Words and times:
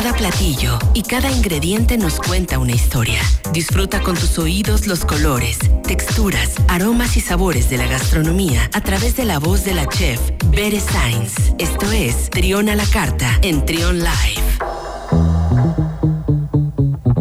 Cada 0.00 0.14
platillo 0.14 0.78
y 0.94 1.02
cada 1.02 1.28
ingrediente 1.28 1.98
nos 1.98 2.20
cuenta 2.20 2.60
una 2.60 2.70
historia. 2.70 3.20
Disfruta 3.52 4.00
con 4.00 4.14
tus 4.14 4.38
oídos 4.38 4.86
los 4.86 5.04
colores, 5.04 5.58
texturas, 5.88 6.54
aromas 6.68 7.16
y 7.16 7.20
sabores 7.20 7.68
de 7.68 7.78
la 7.78 7.88
gastronomía 7.88 8.70
a 8.74 8.80
través 8.80 9.16
de 9.16 9.24
la 9.24 9.40
voz 9.40 9.64
de 9.64 9.74
la 9.74 9.88
chef 9.88 10.20
Bere 10.52 10.78
Sainz. 10.78 11.52
Esto 11.58 11.90
es 11.90 12.30
Trión 12.30 12.68
a 12.68 12.76
la 12.76 12.84
Carta 12.84 13.40
en 13.42 13.66
Trión 13.66 13.98
Live. 13.98 14.40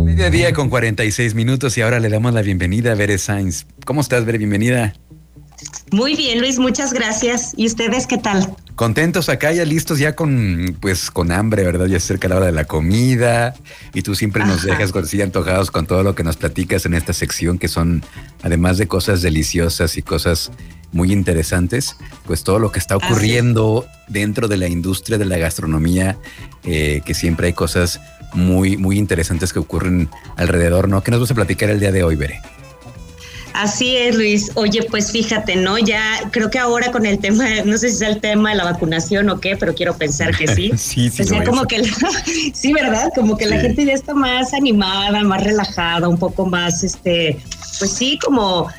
Mediodía 0.03 0.53
con 0.53 0.69
46 0.69 1.33
minutos 1.33 1.75
y 1.79 1.81
ahora 1.81 1.99
le 1.99 2.09
damos 2.09 2.31
la 2.35 2.43
bienvenida 2.43 2.91
a 2.91 2.95
Bere 2.95 3.17
Sainz. 3.17 3.65
¿Cómo 3.85 4.01
estás, 4.01 4.23
Bere? 4.23 4.37
Bienvenida. 4.37 4.93
Muy 5.91 6.15
bien, 6.15 6.41
Luis, 6.41 6.59
muchas 6.59 6.93
gracias. 6.93 7.53
¿Y 7.57 7.65
ustedes 7.65 8.05
qué 8.05 8.19
tal? 8.19 8.55
Contentos 8.77 9.27
acá, 9.27 9.51
ya 9.51 9.65
listos, 9.65 9.97
ya 9.97 10.15
con, 10.15 10.77
pues, 10.79 11.09
con 11.09 11.31
hambre, 11.31 11.63
¿verdad? 11.63 11.87
Ya 11.87 11.99
cerca 11.99 12.27
la 12.27 12.35
hora 12.35 12.45
de 12.45 12.51
la 12.51 12.65
comida. 12.65 13.55
Y 13.95 14.03
tú 14.03 14.13
siempre 14.13 14.45
nos 14.45 14.61
dejas 14.61 14.95
así 14.95 15.19
antojados 15.19 15.71
con 15.71 15.87
todo 15.87 16.03
lo 16.03 16.13
que 16.13 16.23
nos 16.23 16.37
platicas 16.37 16.85
en 16.85 16.93
esta 16.93 17.11
sección, 17.11 17.57
que 17.57 17.69
son, 17.69 18.03
además 18.43 18.77
de 18.77 18.87
cosas 18.87 19.23
deliciosas 19.23 19.97
y 19.97 20.03
cosas 20.03 20.51
muy 20.91 21.11
interesantes, 21.11 21.95
pues 22.27 22.43
todo 22.43 22.59
lo 22.59 22.71
que 22.71 22.77
está 22.77 22.97
ocurriendo 22.97 23.87
dentro 24.07 24.47
de 24.47 24.57
la 24.57 24.67
industria 24.67 25.17
de 25.17 25.25
la 25.25 25.39
gastronomía, 25.39 26.19
eh, 26.63 27.01
que 27.03 27.15
siempre 27.15 27.47
hay 27.47 27.53
cosas 27.53 27.99
muy, 28.33 28.77
muy 28.77 28.99
interesantes 28.99 29.53
que 29.53 29.59
ocurren 29.59 30.07
alrededor, 30.35 30.87
¿no? 30.87 31.01
¿Qué 31.01 31.09
nos 31.09 31.19
vas 31.21 31.31
a 31.31 31.35
platicar 31.35 31.71
el 31.71 31.79
día 31.79 31.91
de 31.91 32.03
hoy, 32.03 32.15
Bere? 32.15 32.41
Así 33.57 33.97
es, 33.97 34.15
Luis. 34.15 34.51
Oye, 34.53 34.83
pues 34.83 35.11
fíjate, 35.11 35.55
¿no? 35.55 35.79
Ya 35.79 36.29
creo 36.29 36.51
que 36.51 36.59
ahora 36.59 36.91
con 36.91 37.07
el 37.07 37.17
tema, 37.17 37.43
no 37.65 37.75
sé 37.79 37.89
si 37.89 37.95
es 37.95 38.01
el 38.01 38.21
tema 38.21 38.51
de 38.51 38.57
la 38.57 38.65
vacunación 38.65 39.27
o 39.31 39.39
qué, 39.39 39.57
pero 39.57 39.73
quiero 39.73 39.97
pensar 39.97 40.35
que 40.37 40.47
sí. 40.47 40.71
sí, 40.77 41.09
sí. 41.09 41.23
O 41.23 41.25
sea, 41.25 41.43
como 41.43 41.65
que, 41.65 41.83
sí, 42.53 42.71
¿verdad? 42.71 43.09
Como 43.15 43.35
que 43.35 43.47
la 43.47 43.59
gente 43.59 43.83
ya 43.83 43.93
está 43.93 44.13
más 44.13 44.53
animada, 44.53 45.23
más 45.23 45.43
relajada, 45.43 46.07
un 46.07 46.19
poco 46.19 46.45
más, 46.45 46.83
este, 46.83 47.39
pues 47.79 47.91
sí, 47.91 48.19
como 48.23 48.69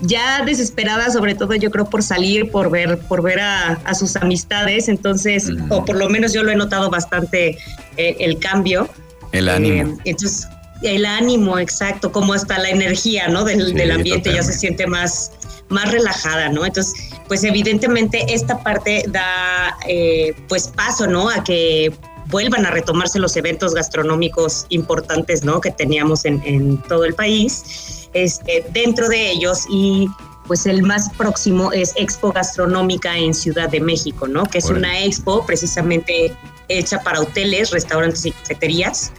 ya 0.00 0.44
desesperada, 0.44 1.10
sobre 1.10 1.36
todo 1.36 1.54
yo 1.54 1.70
creo 1.70 1.84
por 1.84 2.02
salir, 2.02 2.50
por 2.50 2.68
ver, 2.68 2.98
por 2.98 3.22
ver 3.22 3.38
a, 3.38 3.94
sus 3.94 4.16
amistades. 4.16 4.88
Entonces, 4.88 5.48
o 5.68 5.84
por 5.84 5.96
lo 5.96 6.08
menos 6.08 6.32
yo 6.32 6.42
lo 6.42 6.50
he 6.50 6.56
notado 6.56 6.90
bastante 6.90 7.58
eh, 7.96 8.16
el 8.18 8.40
cambio. 8.40 8.88
El 9.30 9.48
ánimo. 9.48 9.92
Eh, 9.92 9.96
entonces, 10.06 10.48
el 10.82 11.04
ánimo, 11.06 11.58
exacto, 11.58 12.12
como 12.12 12.32
hasta 12.32 12.58
la 12.58 12.70
energía, 12.70 13.28
¿no? 13.28 13.44
Del, 13.44 13.74
del 13.74 13.90
ambiente 13.90 14.32
ya 14.32 14.42
se 14.42 14.52
siente 14.52 14.86
más, 14.86 15.32
más 15.68 15.90
relajada, 15.90 16.48
¿no? 16.48 16.64
Entonces, 16.64 16.94
pues 17.28 17.44
evidentemente 17.44 18.32
esta 18.32 18.62
parte 18.62 19.04
da, 19.08 19.76
eh, 19.86 20.34
pues 20.48 20.68
paso, 20.68 21.06
¿no? 21.06 21.28
A 21.28 21.44
que 21.44 21.92
vuelvan 22.26 22.64
a 22.64 22.70
retomarse 22.70 23.18
los 23.18 23.36
eventos 23.36 23.74
gastronómicos 23.74 24.66
importantes, 24.70 25.44
¿no? 25.44 25.60
Que 25.60 25.70
teníamos 25.70 26.24
en, 26.24 26.42
en 26.44 26.78
todo 26.82 27.04
el 27.04 27.14
país, 27.14 28.08
este, 28.12 28.64
dentro 28.72 29.08
de 29.08 29.30
ellos 29.30 29.64
y 29.68 30.08
pues 30.46 30.66
el 30.66 30.82
más 30.82 31.08
próximo 31.10 31.70
es 31.70 31.92
Expo 31.94 32.32
Gastronómica 32.32 33.16
en 33.16 33.34
Ciudad 33.34 33.68
de 33.68 33.80
México, 33.80 34.26
¿no? 34.26 34.42
Que 34.42 34.58
es 34.58 34.64
una 34.64 35.04
expo 35.04 35.46
precisamente 35.46 36.34
hecha 36.66 37.00
para 37.04 37.20
hoteles, 37.20 37.70
restaurantes 37.70 38.26
y 38.26 38.32
cafeterías. 38.32 39.12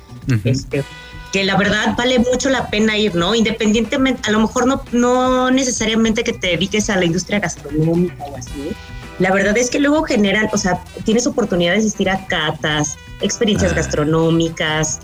este, 0.44 0.84
que 1.32 1.44
la 1.44 1.56
verdad 1.56 1.96
vale 1.98 2.20
mucho 2.20 2.50
la 2.50 2.70
pena 2.70 2.98
ir, 2.98 3.16
¿no? 3.16 3.34
Independientemente, 3.36 4.22
a 4.28 4.32
lo 4.32 4.40
mejor 4.40 4.68
no, 4.68 4.84
no 4.92 5.52
necesariamente 5.52 6.24
que 6.24 6.34
te 6.34 6.48
dediques 6.48 6.90
a 6.90 6.98
la 6.98 7.06
industria 7.06 7.40
gastronómica 7.40 8.24
o 8.26 8.38
así. 8.38 8.72
La 9.20 9.32
verdad 9.32 9.58
es 9.58 9.70
que 9.70 9.80
luego 9.80 10.04
generan, 10.04 10.50
o 10.52 10.58
sea, 10.58 10.84
tienes 11.06 11.28
oportunidad 11.28 11.74
de 11.74 11.80
asistir 11.80 12.10
a 12.10 12.26
catas, 12.28 12.98
experiencias 13.22 13.72
ah. 13.72 13.76
gastronómicas, 13.76 15.00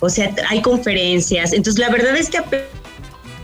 o 0.00 0.08
sea, 0.08 0.34
hay 0.48 0.62
conferencias. 0.62 1.52
Entonces, 1.52 1.80
la 1.80 1.90
verdad 1.90 2.16
es 2.16 2.30
que 2.30 2.40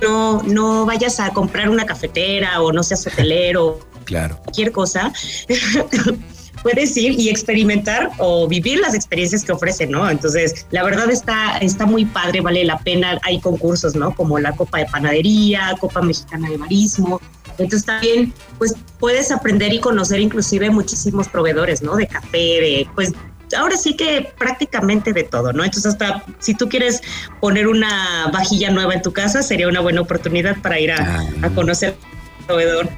no, 0.02 0.42
no 0.42 0.86
vayas 0.86 1.20
a 1.20 1.30
comprar 1.30 1.68
una 1.68 1.86
cafetera 1.86 2.60
o 2.62 2.72
no 2.72 2.82
seas 2.82 3.06
hotelero. 3.06 3.80
Claro. 4.04 4.38
Cualquier 4.42 4.72
cosa. 4.72 5.12
puedes 6.62 6.96
ir 6.96 7.18
y 7.18 7.28
experimentar 7.28 8.10
o 8.18 8.48
vivir 8.48 8.78
las 8.78 8.94
experiencias 8.94 9.44
que 9.44 9.52
ofrece, 9.52 9.86
¿no? 9.86 10.08
Entonces, 10.08 10.66
la 10.70 10.84
verdad 10.84 11.10
está, 11.10 11.58
está 11.58 11.86
muy 11.86 12.04
padre, 12.04 12.40
vale 12.40 12.64
la 12.64 12.78
pena. 12.78 13.18
Hay 13.22 13.40
concursos, 13.40 13.94
¿no? 13.94 14.14
Como 14.14 14.38
la 14.38 14.52
Copa 14.52 14.78
de 14.78 14.86
Panadería, 14.86 15.74
Copa 15.80 16.02
Mexicana 16.02 16.48
de 16.48 16.58
Marismo. 16.58 17.20
Entonces 17.58 17.84
también, 17.84 18.32
pues 18.58 18.74
puedes 18.98 19.30
aprender 19.30 19.72
y 19.72 19.80
conocer 19.80 20.20
inclusive 20.20 20.70
muchísimos 20.70 21.28
proveedores, 21.28 21.82
¿no? 21.82 21.96
De 21.96 22.06
café, 22.06 22.38
de, 22.38 22.88
pues 22.94 23.12
ahora 23.56 23.76
sí 23.76 23.94
que 23.94 24.32
prácticamente 24.38 25.12
de 25.12 25.24
todo, 25.24 25.52
¿no? 25.52 25.62
Entonces 25.64 25.92
hasta 25.92 26.24
si 26.38 26.54
tú 26.54 26.68
quieres 26.68 27.02
poner 27.40 27.68
una 27.68 28.30
vajilla 28.32 28.70
nueva 28.70 28.94
en 28.94 29.02
tu 29.02 29.12
casa, 29.12 29.42
sería 29.42 29.68
una 29.68 29.80
buena 29.80 30.00
oportunidad 30.00 30.56
para 30.62 30.80
ir 30.80 30.92
a, 30.92 31.20
a 31.20 31.26
ah. 31.42 31.50
conocer 31.54 31.94
proveedor. 32.42 32.88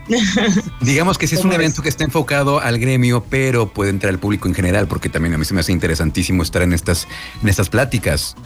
Digamos 0.81 1.19
que 1.19 1.27
sí 1.27 1.34
es 1.34 1.44
un 1.44 1.53
evento 1.53 1.82
que 1.82 1.88
está 1.88 2.05
enfocado 2.05 2.60
al 2.60 2.78
gremio, 2.78 3.25
pero 3.28 3.69
puede 3.69 3.91
entrar 3.91 4.12
al 4.12 4.19
público 4.19 4.49
en 4.49 4.55
general, 4.55 4.87
porque 4.88 5.09
también 5.09 5.34
a 5.34 5.38
mí 5.38 5.44
se 5.44 5.55
me 5.55 5.60
hace 5.60 5.72
interesantísimo 5.72 6.43
estar 6.43 6.62
en 6.62 6.72
estas, 6.72 7.06
en 7.43 7.49
estas 7.49 7.69
pláticas, 7.69 8.37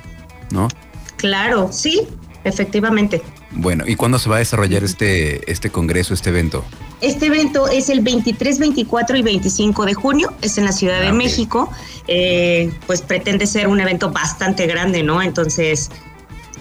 ¿no? 0.50 0.68
Claro, 1.16 1.70
sí, 1.72 2.06
efectivamente. 2.44 3.22
Bueno, 3.50 3.84
¿y 3.86 3.96
cuándo 3.96 4.18
se 4.18 4.28
va 4.28 4.36
a 4.36 4.38
desarrollar 4.40 4.84
este, 4.84 5.50
este 5.50 5.70
congreso, 5.70 6.14
este 6.14 6.30
evento? 6.30 6.64
Este 7.00 7.26
evento 7.26 7.68
es 7.68 7.88
el 7.88 8.00
23, 8.00 8.58
24 8.58 9.16
y 9.16 9.22
25 9.22 9.86
de 9.86 9.94
junio, 9.94 10.32
es 10.42 10.58
en 10.58 10.64
la 10.64 10.72
Ciudad 10.72 11.00
de 11.00 11.08
ah, 11.08 11.12
México, 11.12 11.70
eh, 12.08 12.72
pues 12.86 13.02
pretende 13.02 13.46
ser 13.46 13.68
un 13.68 13.80
evento 13.80 14.10
bastante 14.10 14.66
grande, 14.66 15.02
¿no? 15.02 15.22
Entonces, 15.22 15.90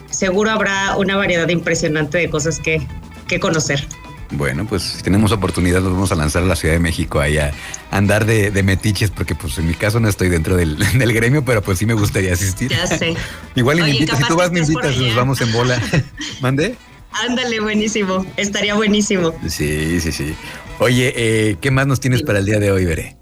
seguro 0.10 0.52
habrá 0.52 0.96
una 0.98 1.18
variedad 1.18 1.50
impresionante 1.50 2.20
de 2.20 2.30
cosas 2.30 2.60
que, 2.60 2.86
que 3.28 3.40
conocer. 3.40 3.88
Bueno, 4.32 4.66
pues 4.68 4.84
si 4.84 5.04
tenemos 5.04 5.32
oportunidad 5.32 5.82
nos 5.82 5.94
vamos 5.94 6.12
a 6.12 6.16
lanzar 6.16 6.44
a 6.44 6.46
la 6.46 6.56
Ciudad 6.56 6.74
de 6.74 6.80
México 6.80 7.20
ahí 7.20 7.38
a 7.38 7.54
andar 7.92 8.26
de, 8.26 8.52
metiches, 8.64 9.10
porque 9.10 9.36
pues 9.36 9.58
en 9.58 9.68
mi 9.68 9.74
caso 9.74 10.00
no 10.00 10.10
estoy 10.10 10.30
dentro 10.30 10.56
del, 10.56 10.78
gremio, 10.94 11.46
pero 11.46 11.62
pues 11.62 11.80
sí 11.80 11.86
me 11.86 11.94
gustaría 11.94 12.34
asistir. 12.34 12.70
Ya 12.70 12.86
sé. 12.88 13.16
Igual 13.56 13.82
me 13.82 13.90
invitas, 13.90 14.18
si 14.18 14.26
tú 14.26 14.36
vas 14.36 14.52
me 14.52 14.60
invitas, 14.60 14.98
nos 14.98 15.16
vamos 15.16 15.42
en 15.42 15.52
bola. 15.52 15.82
¿Mande? 16.42 16.76
Ándale, 17.12 17.60
buenísimo. 17.60 18.26
Estaría 18.36 18.76
buenísimo. 18.76 19.34
Sí, 19.48 20.00
sí, 20.02 20.12
sí. 20.12 20.36
Oye, 20.80 21.14
eh, 21.16 21.58
¿qué 21.60 21.72
más 21.72 21.88
nos 21.88 22.00
tienes 22.00 22.22
para 22.22 22.40
el 22.40 22.46
día 22.46 22.60
de 22.60 22.72
hoy, 22.72 22.86
Veré? 22.86 23.18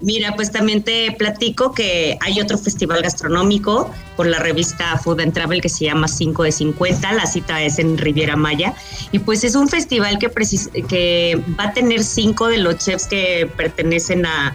Mira, 0.00 0.34
pues 0.36 0.52
también 0.52 0.82
te 0.82 1.10
platico 1.12 1.72
que 1.72 2.18
hay 2.20 2.38
otro 2.40 2.58
festival 2.58 3.00
gastronómico 3.00 3.90
por 4.16 4.26
la 4.26 4.38
revista 4.38 4.98
Food 4.98 5.20
and 5.20 5.32
Travel 5.32 5.62
que 5.62 5.70
se 5.70 5.86
llama 5.86 6.06
5 6.06 6.42
de 6.42 6.52
50. 6.52 7.12
La 7.12 7.26
cita 7.26 7.62
es 7.62 7.78
en 7.78 7.96
Riviera 7.96 8.36
Maya. 8.36 8.74
Y 9.10 9.20
pues 9.20 9.42
es 9.42 9.54
un 9.54 9.68
festival 9.68 10.18
que, 10.18 10.30
que 10.86 11.40
va 11.58 11.64
a 11.64 11.72
tener 11.72 12.04
cinco 12.04 12.48
de 12.48 12.58
los 12.58 12.76
chefs 12.76 13.06
que 13.06 13.50
pertenecen 13.56 14.26
a, 14.26 14.54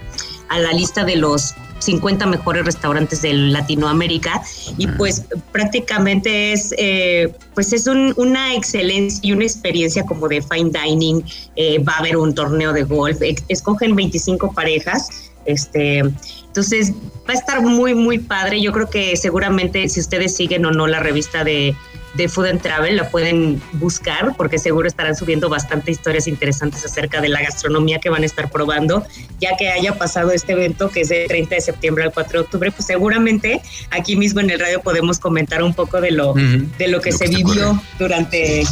la 0.56 0.72
lista 0.72 1.02
de 1.02 1.16
los 1.16 1.54
50 1.78 2.26
mejores 2.26 2.66
restaurantes 2.66 3.22
de 3.22 3.32
Latinoamérica 3.32 4.42
y 4.76 4.86
pues 4.86 5.24
prácticamente 5.50 6.52
es 6.52 6.74
eh, 6.76 7.34
pues 7.54 7.72
es 7.72 7.86
una 7.86 8.54
excelencia 8.54 9.18
y 9.22 9.32
una 9.32 9.44
experiencia 9.44 10.04
como 10.04 10.28
de 10.28 10.42
fine 10.42 10.70
dining 10.70 11.24
eh, 11.56 11.78
va 11.78 11.94
a 11.94 11.98
haber 12.00 12.18
un 12.18 12.34
torneo 12.34 12.74
de 12.74 12.82
golf 12.82 13.16
escogen 13.48 13.96
25 13.96 14.52
parejas 14.52 15.31
este, 15.44 15.98
entonces 15.98 16.92
va 17.28 17.32
a 17.32 17.34
estar 17.34 17.62
muy, 17.62 17.94
muy 17.94 18.18
padre. 18.18 18.60
Yo 18.60 18.72
creo 18.72 18.88
que 18.88 19.16
seguramente 19.16 19.88
si 19.88 20.00
ustedes 20.00 20.34
siguen 20.34 20.64
o 20.66 20.70
no 20.70 20.86
la 20.86 21.00
revista 21.00 21.44
de, 21.44 21.74
de 22.14 22.28
Food 22.28 22.46
and 22.46 22.62
Travel, 22.62 22.96
la 22.96 23.08
pueden 23.08 23.60
buscar 23.74 24.34
porque 24.36 24.58
seguro 24.58 24.86
estarán 24.86 25.16
subiendo 25.16 25.48
bastante 25.48 25.90
historias 25.90 26.26
interesantes 26.26 26.84
acerca 26.84 27.20
de 27.20 27.28
la 27.28 27.40
gastronomía 27.40 27.98
que 28.00 28.10
van 28.10 28.22
a 28.22 28.26
estar 28.26 28.50
probando, 28.50 29.04
ya 29.40 29.56
que 29.56 29.68
haya 29.68 29.96
pasado 29.96 30.30
este 30.30 30.52
evento 30.52 30.90
que 30.90 31.02
es 31.02 31.08
de 31.08 31.26
30 31.26 31.54
de 31.54 31.60
septiembre 31.60 32.04
al 32.04 32.12
4 32.12 32.32
de 32.32 32.44
octubre, 32.44 32.70
pues 32.70 32.86
seguramente 32.86 33.62
aquí 33.90 34.16
mismo 34.16 34.40
en 34.40 34.50
el 34.50 34.60
radio 34.60 34.80
podemos 34.80 35.18
comentar 35.18 35.62
un 35.62 35.74
poco 35.74 36.00
de 36.00 36.10
lo, 36.10 36.34
de 36.34 36.88
lo 36.88 37.00
que 37.00 37.12
se 37.12 37.28
vivió 37.28 37.80
durante 37.98 38.64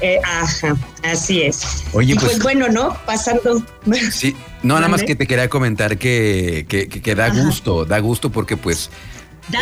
eh, 0.00 0.18
ajá, 0.24 0.76
así 1.02 1.42
es. 1.42 1.84
Oye, 1.92 2.14
pues, 2.14 2.32
pues, 2.32 2.42
bueno, 2.42 2.68
¿no? 2.68 2.96
Pasando. 3.06 3.62
Sí, 4.10 4.34
no, 4.62 4.76
nada 4.76 4.88
más 4.88 5.02
que 5.02 5.14
te 5.14 5.26
quería 5.26 5.48
comentar 5.48 5.98
que, 5.98 6.66
que, 6.68 7.14
da 7.14 7.28
gusto, 7.28 7.84
da 7.84 7.98
gusto 7.98 8.30
porque 8.30 8.56
pues 8.56 8.90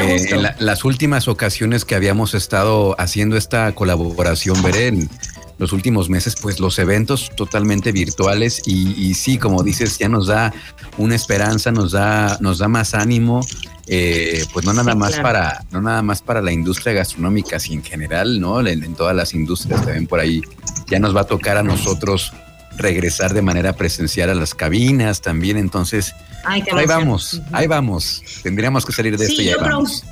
eh, 0.00 0.26
en 0.30 0.42
las 0.58 0.84
últimas 0.84 1.28
ocasiones 1.28 1.84
que 1.84 1.94
habíamos 1.94 2.34
estado 2.34 2.94
haciendo 2.98 3.36
esta 3.36 3.72
colaboración, 3.74 4.62
veré 4.62 4.88
en 4.88 5.10
los 5.58 5.72
últimos 5.72 6.08
meses, 6.08 6.36
pues 6.40 6.60
los 6.60 6.78
eventos 6.78 7.30
totalmente 7.34 7.90
virtuales 7.90 8.62
y, 8.64 8.92
y, 8.92 9.14
sí, 9.14 9.38
como 9.38 9.62
dices, 9.64 9.98
ya 9.98 10.08
nos 10.08 10.28
da 10.28 10.52
una 10.98 11.16
esperanza, 11.16 11.72
nos 11.72 11.92
da, 11.92 12.38
nos 12.40 12.58
da 12.58 12.68
más 12.68 12.94
ánimo 12.94 13.40
eh, 13.88 14.44
pues 14.52 14.66
no 14.66 14.72
nada 14.72 14.94
más 14.94 15.18
para, 15.18 15.64
no 15.70 15.80
nada 15.80 16.02
más 16.02 16.20
para 16.20 16.42
la 16.42 16.52
industria 16.52 16.92
gastronómica, 16.92 17.58
sino 17.58 17.80
en 17.80 17.84
general, 17.84 18.40
¿no? 18.40 18.66
En, 18.66 18.94
todas 18.94 19.16
las 19.16 19.34
industrias 19.34 19.82
también 19.82 20.06
por 20.06 20.20
ahí 20.20 20.42
ya 20.88 20.98
nos 20.98 21.16
va 21.16 21.22
a 21.22 21.24
tocar 21.24 21.56
a 21.56 21.62
nosotros 21.62 22.32
regresar 22.76 23.32
de 23.32 23.42
manera 23.42 23.72
presencial 23.74 24.30
a 24.30 24.34
las 24.34 24.54
cabinas 24.54 25.20
también, 25.20 25.56
entonces 25.56 26.14
ahí 26.44 26.62
vamos, 26.86 27.40
ahí 27.52 27.66
vamos. 27.66 28.22
Tendríamos 28.42 28.84
que 28.84 28.92
salir 28.92 29.16
de 29.16 29.26
esto 29.26 29.42
y 29.42 29.48
ahí 29.48 29.56
vamos. 29.60 30.04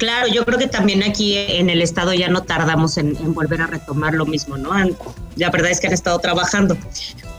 Claro, 0.00 0.28
yo 0.28 0.46
creo 0.46 0.58
que 0.58 0.66
también 0.66 1.02
aquí 1.02 1.36
en 1.36 1.68
el 1.68 1.82
estado 1.82 2.14
ya 2.14 2.28
no 2.28 2.42
tardamos 2.42 2.96
en, 2.96 3.34
volver 3.34 3.60
a 3.60 3.66
retomar 3.66 4.14
lo 4.14 4.24
mismo, 4.24 4.56
¿no? 4.56 4.70
La 5.36 5.50
verdad 5.50 5.70
es 5.70 5.78
que 5.78 5.88
han 5.88 5.92
estado 5.92 6.18
trabajando. 6.18 6.76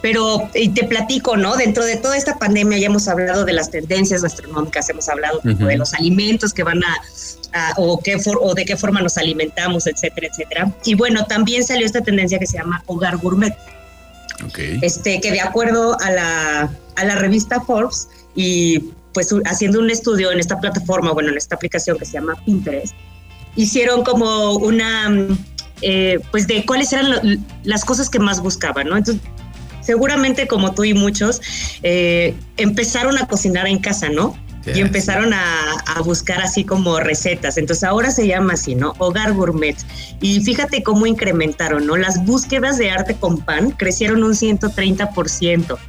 Pero, 0.02 0.50
y 0.56 0.70
te 0.70 0.86
platico, 0.86 1.38
¿no? 1.38 1.56
Dentro 1.56 1.86
de 1.86 1.96
toda 1.98 2.18
esta 2.18 2.38
pandemia 2.40 2.80
ya 2.80 2.88
hemos 2.88 3.08
hablado 3.08 3.46
de 3.46 3.54
las 3.54 3.70
tendencias 3.70 4.24
gastronómicas, 4.24 4.90
hemos 4.90 5.08
hablado 5.10 5.40
de 5.44 5.78
los 5.78 5.94
alimentos 5.94 6.54
que 6.54 6.64
van 6.64 6.82
a, 6.84 7.74
o, 7.78 8.00
qué 8.02 8.18
o 8.42 8.54
de 8.56 8.66
qué 8.66 8.76
forma 8.78 9.02
nos 9.02 9.18
alimentamos, 9.18 9.86
etcétera, 9.86 10.28
etcétera. 10.32 10.74
Y 10.86 10.96
bueno, 10.96 11.26
también 11.26 11.64
salió 11.64 11.86
esta 11.86 12.02
tendencia 12.02 12.40
que 12.40 12.48
se 12.48 12.58
llama 12.58 12.84
hogar 12.88 13.18
gourmet. 13.18 13.56
Okay. 14.48 14.80
Este, 14.82 15.22
que 15.22 15.32
de 15.32 15.42
acuerdo 15.42 16.00
a 16.02 16.10
la, 16.10 16.72
a 16.96 17.06
la 17.06 17.16
revista 17.16 17.62
Forbes 17.62 18.08
y 18.34 18.80
pues 19.14 19.30
haciendo 19.46 19.80
un 19.80 19.92
estudio 19.92 20.32
en 20.32 20.40
esta 20.40 20.60
plataforma, 20.60 21.12
bueno, 21.12 21.30
en 21.30 21.38
esta 21.38 21.56
aplicación 21.56 21.98
que 21.98 22.06
se 22.06 22.14
llama 22.14 22.34
Pinterest, 22.46 22.96
hicieron 23.56 24.04
como 24.04 24.56
una, 24.56 25.10
mm, 25.10 25.38
eh, 25.82 26.20
pues 26.32 26.48
de 26.48 26.66
cuáles 26.66 26.94
eran 26.94 27.46
las 27.64 27.84
cosas 27.86 28.10
que 28.10 28.20
más 28.20 28.42
buscaban, 28.42 28.88
¿no? 28.88 28.98
Entonces, 28.98 29.22
seguramente 29.92 30.48
como 30.48 30.74
tú 30.74 30.86
y 30.86 30.94
muchos, 30.94 31.42
eh, 31.84 32.34
empezaron 32.56 33.18
a 33.18 33.28
cocinar 33.28 33.68
en 33.68 33.80
casa, 33.80 34.08
¿no? 34.08 34.38
y 34.74 34.80
empezaron 34.80 35.34
a, 35.34 35.74
a, 35.88 36.02
buscar 36.04 36.40
así 36.40 36.64
como 36.64 37.00
recetas. 37.00 37.58
Entonces 37.58 37.84
ahora 37.84 38.12
se 38.12 38.28
llama 38.28 38.54
así, 38.54 38.76
¿no? 38.76 38.94
Hogar 39.00 39.34
Gourmet. 39.34 39.76
Y 40.22 40.40
fíjate 40.42 40.84
cómo 40.84 41.08
incrementaron, 41.08 41.88
¿no? 41.88 41.98
Las 41.98 42.24
búsquedas 42.26 42.78
de 42.78 42.92
arte 42.92 43.16
con 43.16 43.40
pan 43.40 43.72
crecieron 43.72 44.24
un 44.24 44.34
130%. 44.34 45.80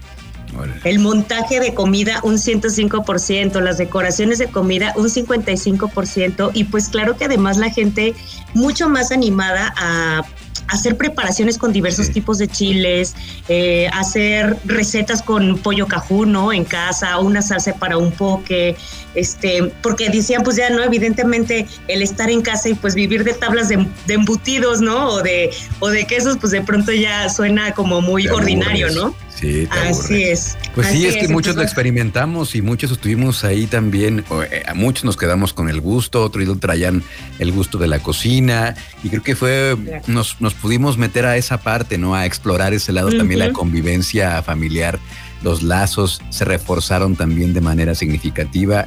El 0.85 0.99
montaje 0.99 1.61
de 1.61 1.75
comida 1.75 2.21
un 2.23 2.35
105%, 2.35 3.61
las 3.61 3.79
decoraciones 3.79 4.39
de 4.39 4.49
comida 4.49 4.93
un 4.97 5.09
55% 5.09 6.51
y 6.53 6.65
pues 6.65 6.89
claro 6.89 7.17
que 7.17 7.25
además 7.25 7.57
la 7.57 7.71
gente 7.71 8.15
mucho 8.55 8.89
más 8.89 9.13
animada 9.13 9.73
a 9.77 10.25
hacer 10.69 10.97
preparaciones 10.97 11.59
con 11.59 11.73
diversos 11.73 12.11
tipos 12.11 12.39
de 12.39 12.49
chiles, 12.49 13.15
eh, 13.49 13.89
hacer 13.93 14.57
recetas 14.65 15.23
con 15.23 15.59
pollo 15.59 15.87
cajuno 15.87 16.53
en 16.53 16.65
casa, 16.65 17.19
una 17.19 17.43
salsa 17.43 17.75
para 17.75 17.97
un 17.97 18.13
poke, 18.13 18.77
este, 19.15 19.73
porque 19.83 20.09
decían 20.09 20.43
pues 20.43 20.57
ya 20.57 20.71
no, 20.71 20.83
evidentemente 20.83 21.67
el 21.89 22.03
estar 22.03 22.31
en 22.31 22.43
casa 22.43 22.69
y 22.69 22.75
pues 22.75 22.95
vivir 22.95 23.25
de 23.25 23.35
tablas 23.35 23.69
de, 23.69 23.87
embutidos, 24.09 24.81
¿no? 24.81 25.09
O 25.09 25.23
de, 25.23 25.51
o 25.81 25.89
de 25.89 26.07
quesos, 26.07 26.39
pues 26.41 26.53
de 26.53 26.63
pronto 26.63 26.93
ya 26.93 27.29
suena 27.29 27.73
como 27.73 28.01
muy 28.01 28.29
ordinario, 28.29 28.91
¿no? 28.91 29.15
Sí, 29.43 29.69
Así 29.73 30.23
es. 30.23 30.57
Pues 30.73 30.87
sí, 30.87 31.05
es 31.05 31.17
que 31.17 31.27
muchos 31.27 31.57
lo 31.57 31.63
experimentamos 31.63 32.55
y 32.55 32.63
muchos 32.63 32.93
estuvimos 32.93 33.43
ahí 33.43 33.67
también. 33.67 34.25
Eh, 34.53 34.63
muchos 34.77 35.05
nos 35.05 35.17
quedamos 35.17 35.53
con 35.53 35.69
el 35.69 35.81
gusto, 35.81 36.23
otros 36.23 36.61
traían 36.61 37.03
el 37.41 37.51
gusto 37.51 37.77
de 37.77 37.89
la 37.89 37.99
cocina 37.99 38.77
y 39.03 39.09
creo 39.09 39.25
que 39.25 39.35
fue, 39.35 39.77
nos, 40.07 40.41
nos 40.41 40.55
pudimos 40.55 40.97
meter 40.97 41.27
a 41.27 41.37
esa 41.37 41.61
parte, 41.61 41.99
¿no? 41.99 42.15
A 42.15 42.25
explorar 42.25 42.73
ese 42.73 42.93
lado 42.93 43.11
también, 43.11 43.41
la 43.41 43.53
convivencia 43.53 44.41
familiar. 44.45 45.01
Los 45.43 45.65
lazos 45.65 46.23
se 46.31 46.45
reforzaron 46.45 47.17
también 47.17 47.53
de 47.53 47.61
manera 47.61 47.97
significativa. 47.97 48.87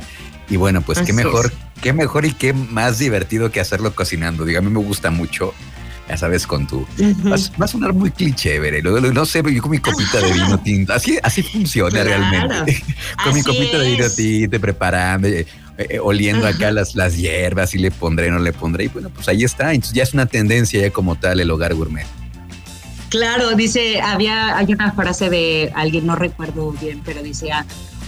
Y 0.49 0.55
bueno, 0.55 0.81
pues 0.83 1.01
qué 1.01 1.11
mejor, 1.11 1.51
qué 1.81 1.91
mejor 1.91 2.23
y 2.23 2.31
qué 2.31 2.53
más 2.53 2.97
divertido 2.97 3.51
que 3.51 3.59
hacerlo 3.59 3.93
cocinando. 3.93 4.45
Digo, 4.45 4.59
a 4.59 4.61
mí 4.61 4.69
me 4.69 4.79
gusta 4.79 5.11
mucho 5.11 5.53
ya 6.07 6.17
sabes, 6.17 6.45
con 6.45 6.67
tu... 6.67 6.85
va, 7.27 7.65
a 7.65 7.67
sonar 7.67 7.93
muy 7.93 8.11
cliché, 8.11 8.59
veré. 8.59 8.81
No, 8.81 9.25
sé, 9.25 9.41
yo 9.51 9.61
con 9.61 9.71
mi 9.71 9.79
copita 9.79 10.21
de 10.21 10.33
vino 10.33 10.59
tinto. 10.63 10.93
Así, 10.93 11.17
así 11.23 11.41
funciona 11.41 12.03
realmente. 12.03 12.83
con 13.23 13.33
mi 13.33 13.41
copita 13.41 13.79
de 13.79 13.91
vino 13.91 14.09
tinto, 14.09 14.59
preparando, 14.59 15.27
eh, 15.27 15.45
eh, 15.77 15.99
oliendo 15.99 16.47
acá 16.47 16.71
las, 16.71 16.95
las 16.95 17.17
hierbas 17.17 17.73
y 17.73 17.79
le 17.79 17.91
pondré, 17.91 18.29
no 18.29 18.39
le 18.39 18.53
pondré. 18.53 18.85
Y 18.85 18.87
bueno, 18.87 19.09
pues 19.09 19.27
ahí 19.27 19.43
está. 19.43 19.73
Entonces 19.73 19.93
ya 19.93 20.03
es 20.03 20.13
una 20.13 20.25
tendencia 20.25 20.79
ya 20.79 20.91
como 20.91 21.15
tal 21.15 21.39
el 21.39 21.49
hogar 21.49 21.73
gourmet. 21.73 22.05
Claro, 23.09 23.55
dice, 23.55 24.01
había, 24.01 24.57
hay 24.57 24.73
una 24.73 24.91
frase 24.91 25.29
de 25.29 25.71
alguien, 25.75 26.05
no 26.05 26.15
recuerdo 26.15 26.71
bien, 26.71 27.01
pero 27.05 27.23
dice, 27.23 27.51
ah, 27.51 27.65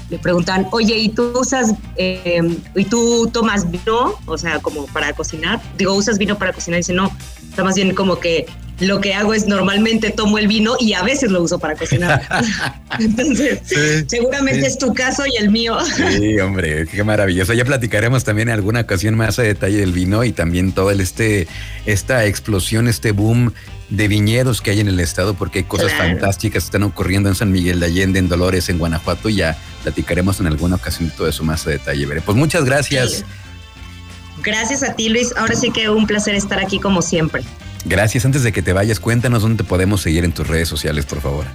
le 0.10 0.20
preguntan, 0.20 0.68
oye, 0.72 0.98
¿y 0.98 1.10
tú 1.10 1.32
usas, 1.40 1.74
eh, 1.98 2.42
y 2.76 2.86
tú 2.86 3.30
tomas 3.32 3.70
vino? 3.70 4.16
O 4.26 4.38
sea, 4.38 4.60
como 4.60 4.86
para 4.88 5.14
cocinar. 5.14 5.62
Digo, 5.78 5.94
¿usas 5.94 6.18
vino 6.18 6.38
para 6.38 6.54
cocinar? 6.54 6.78
Dice, 6.78 6.94
no, 6.94 7.12
está 7.57 7.63
más 7.63 7.74
bien 7.74 7.95
como 7.95 8.19
que 8.19 8.45
lo 8.80 9.01
que 9.01 9.15
hago 9.15 9.33
es 9.33 9.48
normalmente 9.48 10.12
tomo 10.12 10.38
el 10.38 10.48
vino 10.48 10.75
y 10.80 10.94
a 10.94 11.01
veces 11.01 11.31
lo 11.31 11.42
uso 11.42 11.57
para 11.57 11.75
cocinar. 11.75 12.21
Entonces, 13.00 13.62
seguramente 14.07 14.68
es 14.68 14.77
tu 14.77 14.94
caso 14.94 15.24
y 15.25 15.38
el 15.38 15.50
mío. 15.50 15.75
Sí, 15.83 16.39
hombre, 16.39 16.86
qué 16.86 17.04
maravilloso. 17.04 17.54
Ya 17.54 17.65
platicaremos 17.65 18.24
también 18.24 18.50
en 18.50 18.54
alguna 18.54 18.81
ocasión 18.81 19.15
más 19.15 19.39
a 19.39 19.42
detalle 19.42 19.77
del 19.77 19.92
vino 19.92 20.24
y 20.24 20.33
también 20.33 20.71
todo 20.71 20.92
el 20.92 21.01
este, 21.01 21.48
esta 21.88 22.25
explosión, 22.25 22.88
este 22.88 23.12
boom 23.12 23.54
de 23.89 24.07
viñedos 24.07 24.62
que 24.62 24.69
hay 24.69 24.81
en 24.81 24.89
el 24.89 25.00
estado, 25.00 25.33
porque 25.33 25.59
hay 25.59 25.65
cosas 25.65 25.92
fantásticas 25.94 26.63
que 26.63 26.68
están 26.68 26.83
ocurriendo 26.83 27.30
en 27.30 27.33
San 27.36 27.51
Miguel 27.51 27.80
de 27.80 27.88
Allende, 27.88 28.19
en 28.19 28.30
Dolores, 28.30 28.69
en 28.69 28.77
Guanajuato, 28.77 29.30
y 29.30 29.38
ya 29.38 29.57
platicaremos 29.81 30.39
en 30.42 30.45
alguna 30.45 30.75
ocasión 30.75 31.12
todo 31.18 31.27
eso 31.27 31.44
más 31.44 31.65
a 31.65 31.71
detalle. 31.71 32.06
Pues 32.21 32.38
muchas 32.38 32.63
gracias. 32.65 33.25
Gracias 34.44 34.84
a 34.84 34.94
ti, 34.94 35.10
Luis. 35.10 35.34
Ahora 35.38 35.56
sí 35.56 35.72
que 35.72 35.89
un 35.89 36.07
placer 36.07 36.36
estar 36.36 36.60
aquí 36.60 36.80
como 36.80 37.01
siempre. 37.01 37.44
Gracias. 37.86 38.25
Antes 38.25 38.44
de 38.44 38.51
que 38.51 38.62
te 38.62 38.74
vayas, 38.74 39.00
cuéntanos 39.00 39.42
dónde 39.42 39.63
te 39.63 39.69
podemos 39.69 40.01
seguir 40.01 40.24
en 40.24 40.31
tus 40.31 40.48
redes 40.48 40.68
sociales, 40.68 41.06
por 41.06 41.22
favor. 41.22 41.45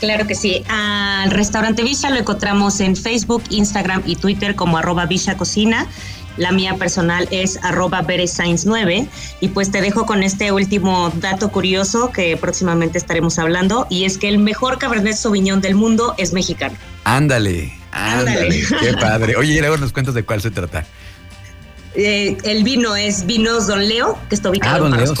Claro 0.00 0.26
que 0.26 0.34
sí. 0.34 0.62
Al 0.68 1.30
restaurante 1.30 1.82
Villa 1.82 2.10
lo 2.10 2.16
encontramos 2.16 2.80
en 2.80 2.96
Facebook, 2.96 3.42
Instagram 3.50 4.02
y 4.06 4.16
Twitter 4.16 4.54
como 4.54 4.78
arroba 4.78 5.06
Villa 5.06 5.36
Cocina. 5.36 5.86
La 6.36 6.52
mía 6.52 6.74
personal 6.74 7.26
es 7.30 7.58
arroba 7.62 8.04
9 8.06 9.08
y 9.40 9.48
pues 9.48 9.70
te 9.70 9.80
dejo 9.80 10.04
con 10.04 10.22
este 10.22 10.52
último 10.52 11.10
dato 11.16 11.50
curioso 11.50 12.10
que 12.12 12.36
próximamente 12.36 12.98
estaremos 12.98 13.38
hablando 13.38 13.86
y 13.88 14.04
es 14.04 14.18
que 14.18 14.28
el 14.28 14.38
mejor 14.38 14.78
Cabernet 14.78 15.16
Sauvignon 15.16 15.62
del 15.62 15.76
mundo 15.76 16.14
es 16.18 16.34
mexicano. 16.34 16.76
Ándale, 17.04 17.72
ándale, 17.90 18.64
qué 18.80 18.92
padre. 19.00 19.36
Oye, 19.38 19.54
y 19.54 19.60
luego 19.60 19.78
nos 19.78 19.92
cuentas 19.92 20.14
de 20.14 20.24
cuál 20.24 20.42
se 20.42 20.50
trata. 20.50 20.84
Eh, 21.96 22.36
el 22.44 22.62
vino 22.62 22.94
es 22.94 23.24
Vinos 23.24 23.66
Don 23.66 23.86
Leo, 23.88 24.18
que 24.28 24.34
está 24.34 24.50
ubicado 24.50 24.84
ah, 24.84 24.88
en 24.88 24.96
Leo, 24.96 25.14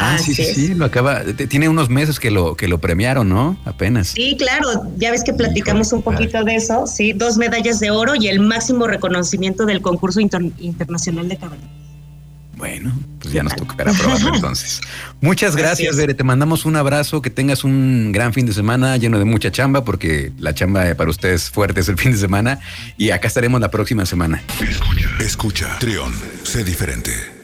Ah, 0.00 0.16
sí, 0.16 0.32
sí, 0.32 0.44
sí, 0.44 0.74
lo 0.74 0.84
acaba. 0.84 1.24
Tiene 1.24 1.68
unos 1.68 1.88
meses 1.88 2.20
que 2.20 2.30
lo, 2.30 2.54
que 2.54 2.68
lo 2.68 2.78
premiaron, 2.78 3.28
¿no? 3.28 3.58
Apenas. 3.64 4.08
Sí, 4.08 4.36
claro. 4.38 4.84
Ya 4.96 5.10
ves 5.10 5.24
que 5.24 5.32
platicamos 5.32 5.92
un 5.92 6.02
poquito 6.02 6.44
de 6.44 6.54
eso. 6.54 6.86
Sí, 6.86 7.12
dos 7.12 7.36
medallas 7.36 7.80
de 7.80 7.90
oro 7.90 8.14
y 8.14 8.28
el 8.28 8.38
máximo 8.38 8.86
reconocimiento 8.86 9.66
del 9.66 9.82
concurso 9.82 10.20
internacional 10.20 11.28
de 11.28 11.36
cabaret. 11.36 11.77
Bueno, 12.58 12.92
pues 13.20 13.32
ya 13.32 13.44
nos 13.44 13.54
tocará 13.54 13.92
probarlo 13.92 14.34
entonces. 14.34 14.80
Muchas 15.20 15.54
gracias, 15.54 15.96
Bere. 15.96 16.12
Te 16.12 16.24
mandamos 16.24 16.64
un 16.64 16.74
abrazo, 16.74 17.22
que 17.22 17.30
tengas 17.30 17.62
un 17.62 18.10
gran 18.10 18.32
fin 18.32 18.46
de 18.46 18.52
semana 18.52 18.96
lleno 18.96 19.18
de 19.20 19.24
mucha 19.24 19.52
chamba, 19.52 19.84
porque 19.84 20.32
la 20.38 20.54
chamba 20.54 20.92
para 20.96 21.08
ustedes 21.08 21.50
fuerte 21.50 21.80
es 21.80 21.88
el 21.88 21.96
fin 21.96 22.12
de 22.12 22.18
semana. 22.18 22.58
Y 22.96 23.10
acá 23.10 23.28
estaremos 23.28 23.60
la 23.60 23.70
próxima 23.70 24.04
semana. 24.06 24.42
Escucha, 24.60 25.08
escucha. 25.20 25.78
Trión, 25.78 26.12
sé 26.42 26.64
diferente. 26.64 27.37